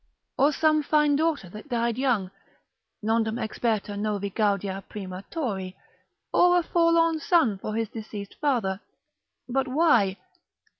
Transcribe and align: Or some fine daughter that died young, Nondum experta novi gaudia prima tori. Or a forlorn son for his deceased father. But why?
Or 0.35 0.51
some 0.51 0.81
fine 0.81 1.15
daughter 1.15 1.47
that 1.49 1.69
died 1.69 1.95
young, 1.95 2.31
Nondum 3.03 3.35
experta 3.37 3.95
novi 3.99 4.31
gaudia 4.31 4.83
prima 4.89 5.23
tori. 5.29 5.77
Or 6.33 6.57
a 6.57 6.63
forlorn 6.63 7.19
son 7.19 7.59
for 7.59 7.75
his 7.75 7.89
deceased 7.89 8.35
father. 8.41 8.79
But 9.47 9.67
why? 9.67 10.17